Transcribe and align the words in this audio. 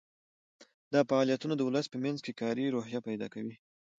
دا 0.93 1.01
فعالیتونه 1.09 1.53
د 1.55 1.61
ولس 1.67 1.85
په 1.91 1.97
منځ 2.03 2.17
کې 2.25 2.37
کاري 2.41 2.65
روحیه 2.75 2.99
پیدا 3.07 3.27
کوي. 3.33 3.55